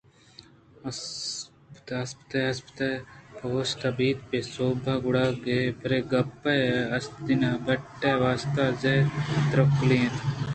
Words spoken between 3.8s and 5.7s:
بیت بے سوب گُراگے